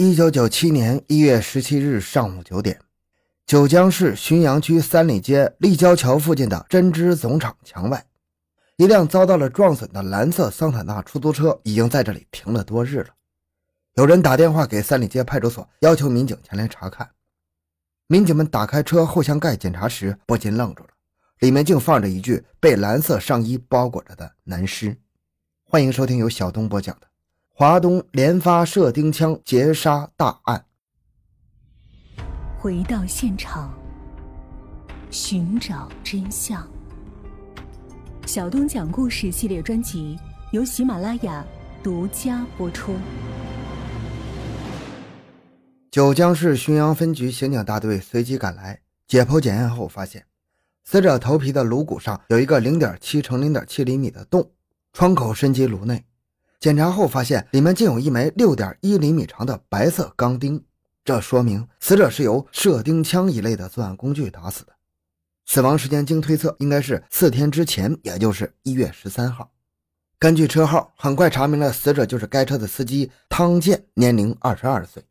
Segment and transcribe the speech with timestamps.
[0.00, 2.80] 一九九七年一月十七日上午九点，
[3.44, 8.06] 九江市浔阳区三里街立交桥附近的针织总厂墙外，
[8.76, 13.08] 一辆遭到了撞损的蓝色桑塔纳出租车已经在这里停了多日了。
[13.94, 17.10] 有人打电话给三里街派出所，要求民警前来查看。
[18.06, 20.90] 民警们打开车后箱盖检查时，不禁愣住了，
[21.40, 24.96] 里面竟放着一具被蓝色上衣包裹着的男尸。
[25.64, 27.08] 欢迎收听由小东播讲的。
[27.60, 30.64] 华东连发射钉枪劫杀大案。
[32.56, 33.76] 回到现场，
[35.10, 36.64] 寻找真相。
[38.26, 40.16] 小东讲故事系列专辑
[40.52, 41.44] 由喜马拉雅
[41.82, 42.94] 独家播出。
[45.90, 50.24] 九江市浔阳分局刑警大队随即赶来解剖检验后，发现
[50.84, 54.48] 死者头皮的颅骨上有一个零点七乘零点七厘米的洞，
[54.92, 56.04] 窗口深及颅内。
[56.60, 60.64] 检查后发现，里面竟有一枚六点一厘米长的白色钢钉，
[61.04, 64.72] 这说明死者是由射钉枪一类的作案工具打死的。
[65.46, 69.52] 死亡时间经推测应该是四天之前，也就是一月十三号。
[70.18, 75.04] 根据车号，很快查明了死者就是该车的司机汤建，年龄二十二岁。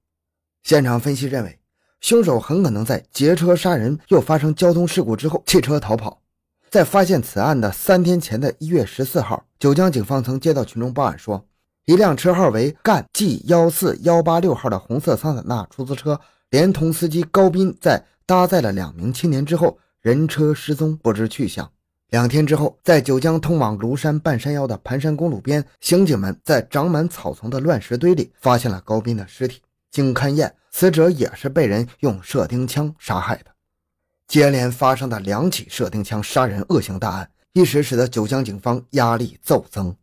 [0.64, 1.58] 现场分析认为，
[2.02, 6.22] 凶手很可能在劫车杀人又发生交通事故之后弃车逃跑。
[6.70, 11.46] 在发现此案的三天前的一月十四号，九江警方曾接到群众报案说，
[11.86, 21.72] 一辆车号为赣 G 幺四幺八六号的红色桑塔纳出租车，连同司机高斌在搭载了两名青年之后，人车失踪，不知去向。
[22.09, 29.62] 两天之后，在九江通往庐山半山腰的盘山公路边，刑警们在长满草丛的乱石堆里发现了高斌的尸体。
[29.90, 33.46] 经勘验，死者也是被人用射钉枪杀害的。
[34.28, 39.95] 接连发生的两起射钉枪杀人恶性大案，一时使得九江警方压力骤增。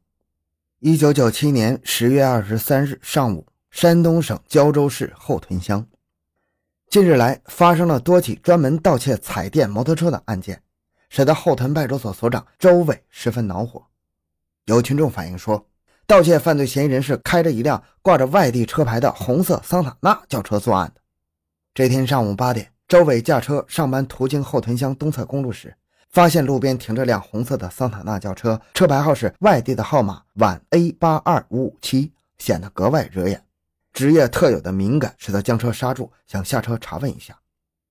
[0.80, 5.86] 一九九七年十月二十三日上午，山东省胶州市后屯乡，
[6.88, 10.62] 近日来发生了多起专门盗窃彩电、摩托车的案件，
[11.10, 13.84] 使得后屯派出所所长周伟十分恼火。
[14.64, 15.66] 有群众反映说，
[16.06, 21.02] 盗窃犯罪嫌疑人是开着一辆挂着外地车牌的红色桑塔纳轿车作案的。
[21.74, 22.73] 这天上午八点。
[22.86, 25.74] 周伟驾车上班途经后屯乡东侧公路时，
[26.10, 33.42] 发现路边停着辆红色的桑塔纳轿车，车牌号是外地的号码皖 A 八二五五七，显得格外惹眼。
[33.94, 37.34] 职业特有的敏感使他将车刹住，想下车查问一下。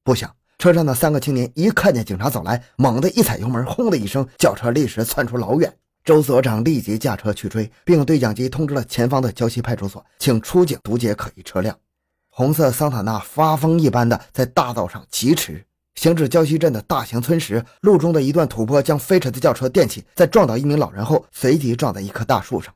[0.04, 5.74] 不想车上的三个青年一看见警察走来，猛地一踩油门，轰的一声，轿车立时窜出老远。
[6.04, 11.76] 周所长立即驾车去追，并对讲机通知了前方的郊区派出所，请出警堵截可疑车辆。
[12.36, 15.64] 红色桑塔纳发疯一般的在大道上疾驰，
[15.94, 22.74] 行至胶西镇的大型村时，路中的一段土坡将飞驰的轿车垫起，在撞倒一名老人后，随即撞在一棵大树上。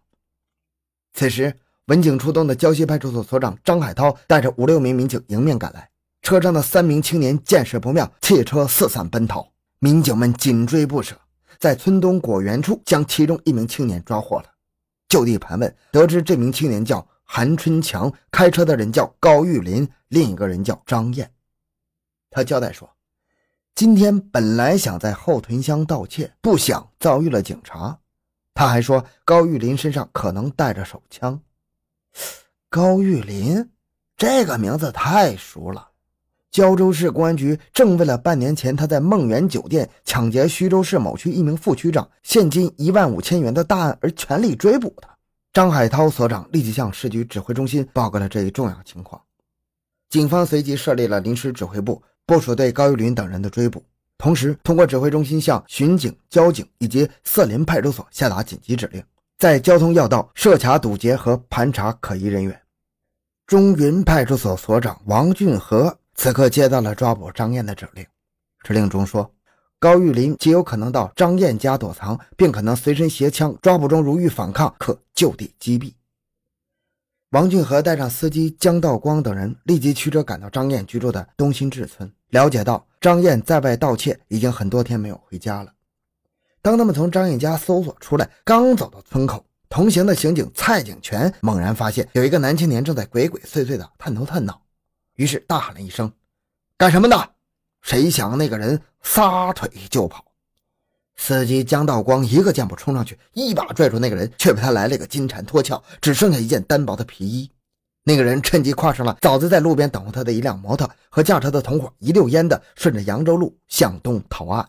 [1.15, 1.51] 此时，
[1.87, 5.89] 文警出动的胶西派出所所长张海涛带着五六名民警迎面赶来，
[6.21, 9.51] 车上的三名青年见势不妙，弃车四散奔逃。
[9.79, 11.15] 民警们紧追不舍，
[11.57, 14.45] 在村东果园处将其中一名青年抓获了。
[15.09, 17.03] 就地盘问，得知这名青年叫。
[17.27, 21.29] 韩春强开车的人叫高玉林，另一个人叫张燕。
[22.31, 22.89] 他交代说
[23.75, 27.99] ：“今天本来想在后屯乡盗窃，不想遭遇了警察。”
[28.55, 31.39] 他还说，高玉林身上可能带着手枪。
[32.69, 33.69] 高玉林
[34.15, 35.89] 这个名字太熟了，
[36.49, 45.16] 胶州市公安局正为了半年前他在梦园酒店抢劫徐州市某区一名副区长现金一万五千元的大案而全力追捕他。
[45.57, 49.19] 张海涛所长立即向市局指挥中心报告了这一重要情况，
[50.07, 53.83] 警方随即设立了临时指挥部，部署对高玉林等人的追捕，
[54.19, 59.03] 同时通过指挥中心向巡警、交警以及色林派出所下达紧急指令，
[59.39, 62.61] 在交通要道设卡堵截和盘查可疑人员。
[63.47, 68.05] 中云派出所所长王俊和此刻接到了抓捕张燕的指令，
[68.63, 69.27] 指令中说。
[69.79, 73.55] 高玉林极有可能到张燕家躲藏，并可能随身携枪。
[73.61, 75.93] 抓捕中如遇反抗，可就地击毙。
[77.31, 85.71] 王俊和带上司机江道光等人立即驱车赶到张燕居住的东新志村，了解到张燕在外盗窃，已经很多天没有回家了。
[86.61, 94.59] 当他们从张燕家搜索出来，刚走到村口，同行的刑警蔡景全猛然发现有一个男青年正在鬼鬼祟祟的探头探脑，
[95.17, 96.11] 于是大喊了一声
[96.79, 97.33] ：“干什么的？”
[97.87, 100.25] 谁想那个人撒腿就跑，
[101.15, 107.49] 司机江道光一个箭步冲上去，一把拽住那个人，却被他来了个金蝉脱壳，只剩下一件单薄的皮衣。
[108.03, 114.67] 那个人趁机跨上了早就在路边等候他的一辆摩托，和驾车的同伙一溜烟的顺着扬州路向东逃案。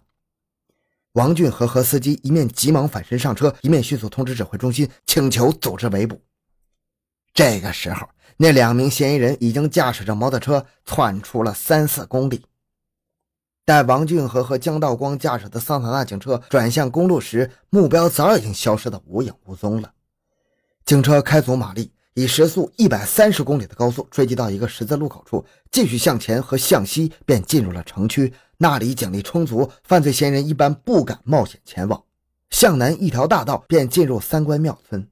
[1.15, 6.23] 王俊和和司机一面急忙返身上车，一面迅速通知指挥中心，请求组织围捕。
[7.35, 12.45] 这个时候，那两名嫌疑人已经驾驶着摩托车窜出了三四公里。
[13.69, 19.93] 待王俊和和江道光驾驶的桑塔纳警车转向公路时，目标早已经消失得无影无踪了。
[20.87, 28.33] 警车开足马力，以时速一百三十公里的高速追击到一个十字路口处，继续向前和向西，便进入了城区。
[28.57, 32.03] 那里警力充足，犯罪嫌疑人一般不敢冒险前往。
[32.49, 35.07] 向南一条大道便进入三官庙村。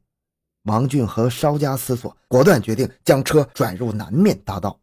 [0.63, 4.81] 王俊和稍加思索，果断决定将车转入南面大道。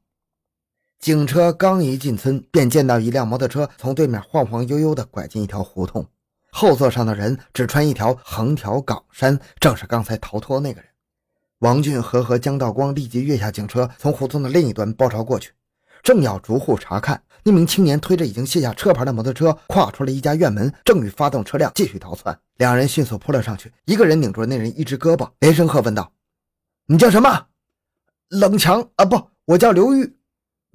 [1.03, 6.07] 警车刚一进村，便见到一辆摩托车从对面晃晃悠悠地拐进一条胡同。
[6.49, 10.89] 后座上的人只穿一条横条岗衫，正是刚才逃脱那个人。
[11.59, 15.51] 王俊和和江道光立即跃下警车，从胡同的另一端包抄过去。
[16.01, 22.39] 正要逐户查看，那名青年推着已经卸下车牌的摩托车，跨出了一家院门，正欲发动车辆继续逃窜。
[22.55, 26.13] 两人迅速扑了上去，一个人拧住了那人一只胳膊，连声喝问道
[26.87, 27.47] ：“你叫什么
[28.31, 30.15] ？”“冷强啊，不，我叫刘玉。”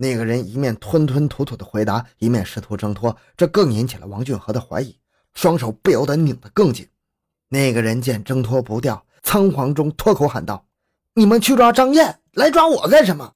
[0.00, 4.96] 那个人一面吞吞吐吐的回答，一面试图挣脱，这更引起了王俊和的怀疑。
[5.34, 6.88] 双手不由得拧得更紧。
[7.48, 10.64] 那个人见挣脱不掉，仓皇中脱口喊道
[11.14, 13.32] ：“你们去抓张燕，来抓我干什么？”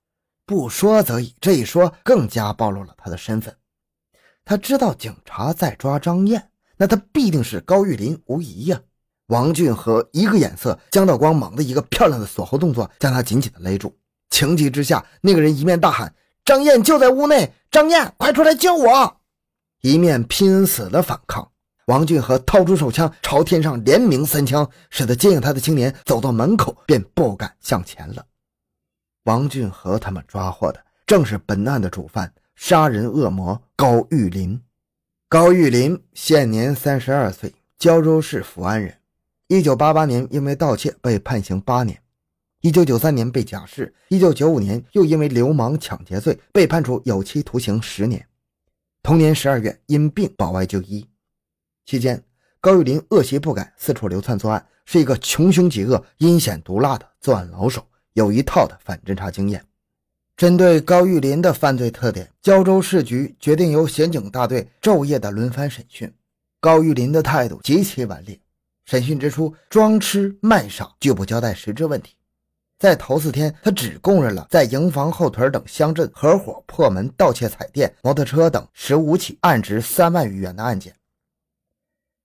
[0.46, 3.56] 不说则已，这一说更加暴露了他的身份。
[4.44, 8.80] 他知道警察在抓张燕，那他必定是高玉林，无疑呀。
[9.26, 13.96] 王俊和一个眼色，江道光猛的一个漂亮的锁喉动作，将他紧紧的勒住。
[14.30, 16.12] 情急之下，那个人一面大喊
[16.44, 19.20] ：“张燕就在屋内，张燕，快出来救我！”
[19.82, 21.50] 一面拼死的反抗。
[21.86, 28.24] 王俊和掏出手枪，朝天上连鸣三枪，使得接应他的青年走到门口，便不敢向前了。
[29.24, 34.60] 王俊和他们抓获的正是本案的主犯——杀人恶魔高玉林。
[35.28, 38.98] 高玉林现年三十二岁，胶州市福安人。
[39.48, 42.00] 一九八八年因为盗窃被判刑八年，
[42.62, 48.24] 一九九三年被假释，一九九五年又因为流氓抢劫罪被判处有期徒刑十年。
[49.02, 51.04] 同年十二月因病保外就医。
[51.84, 52.22] 期间，
[52.60, 59.66] 高玉林恶习不改，四处流窜作案，是一个穷凶极恶、阴险毒辣的作案老手，有一套的反侦查经验。
[60.36, 66.14] 针对高玉林的犯罪特点，胶州市局决定由刑警大队昼夜的轮番审讯。
[66.60, 68.38] 高玉林的态度极其顽劣，
[68.84, 72.14] 审讯之初装痴卖傻，拒不交代实质问题。
[72.82, 80.92] 在头四天，他只供认了在营房后屯等乡镇合伙破门盗窃彩电、摩托车等十五起案值三万余元的案件。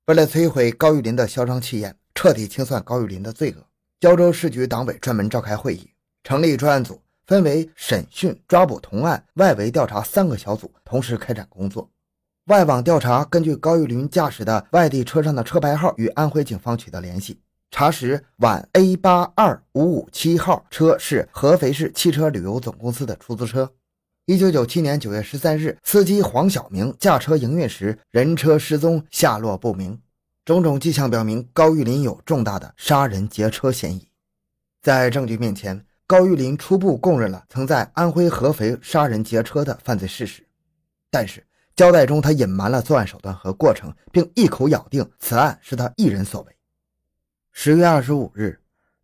[0.08, 3.64] 为了摧毁高玉林的嚣张气焰，彻底清算高玉林的罪恶，
[4.00, 5.92] 胶州市局党委专门召开会议，
[6.24, 11.88] 成立专案组，分为审讯、抓捕同案、外围调查三个小组，同时开展工作。
[12.46, 23.72] 外网调查根据高玉林驾驶的外地车上的车牌号与安徽警方取得联系，查实皖 A 八二五五七号车是合肥市汽车旅游总公司的出租车。
[24.26, 30.02] 一九九七年九月十三日，司机黄晓明驾车营运时，人车失踪，下落不明。
[30.44, 34.08] 种种迹象表明，高玉林有重大的杀人劫车嫌疑。
[34.82, 40.46] 在证据面前，高玉林初步供认了曾在安徽合肥杀人劫车的犯罪事实，
[41.12, 46.57] 但是交代中他隐瞒了作案手段和过程，并一口咬定此案是他一人所为。
[47.60, 48.60] 十月二十五日，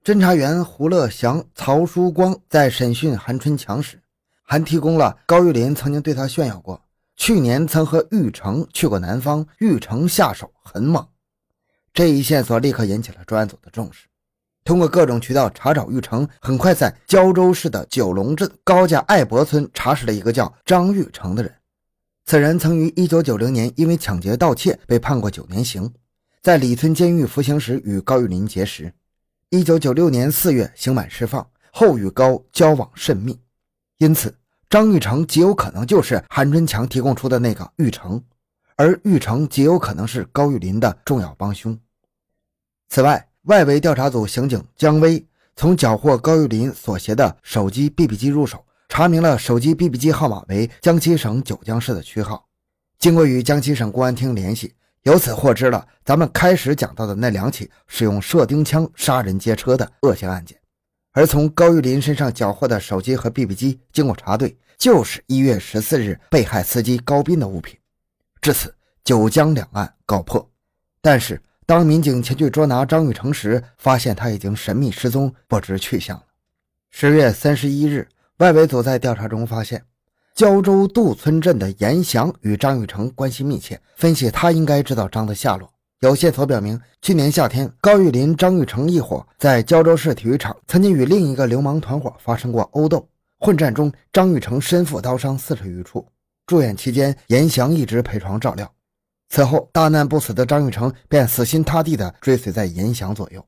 [0.06, 4.00] 侦查员胡乐祥、曹书光在审讯韩春强时。
[4.44, 6.80] 还提供了高玉林曾经对他炫耀过，
[7.16, 11.04] 去年曾和玉成去过南方，玉成下手很猛。
[11.96, 14.06] 这一线索立刻引起了专案组的重视。
[14.64, 21.52] 通过各种渠道查找玉成，很快在胶州市的九龙镇高家爱博村查实了一个叫张玉成的人。
[22.28, 25.92] 此人曾于1990年因为抢劫盗窃被判过九年刑，
[26.44, 28.94] 在李村监狱服刑时与高玉林结识。
[29.52, 33.40] 1996年4月刑满释放后，与高交往甚密。
[33.98, 34.36] 因此，
[34.70, 38.22] 张玉成极有可能就是韩春强提供出的那个玉成，
[38.76, 41.80] 而玉成极有可能是高玉林的重要帮凶。
[42.90, 52.50] 此外，外围调查组刑警姜威从缴获高玉林所携的手机 BB 机入手，查明了手机 BB 机号码为江西省九江市的区号。
[53.00, 60.58] 经过与江西省公安厅联系，由此获知了咱们开始讲到的那两起使用射钉枪杀人劫车的恶性案件。
[61.12, 67.78] 而从高玉林身上缴获的手机和 BB 机，经过查对，就是一月十四日被害司机高斌的物品。
[68.42, 70.50] 至此，九江两案告破。
[71.02, 76.24] 但是，当民警前去捉拿张玉成时，发现他已经神秘失踪，不知去向了。
[76.90, 78.08] 十月三十一日，
[78.38, 79.84] 外围组在调查中发现，
[80.36, 85.72] 胶州杜村镇的严祥与张玉成关系密切，分析他应该知道张的下落。
[86.00, 93.08] 有线索表明，去年夏天，高玉林、张玉成一伙在胶州市体育场曾经与另一个流氓团伙发生过殴斗。
[93.38, 96.04] 混战中，张玉成身负刀伤四十余处。
[96.48, 98.70] 住院期间，严翔一直陪床照料。
[99.30, 103.46] 此后，大难不死的张玉成便死心塌地地追随在严翔左右。